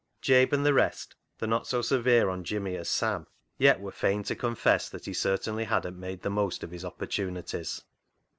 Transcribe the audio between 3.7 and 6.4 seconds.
were fain to confess that he certainly hadn't made the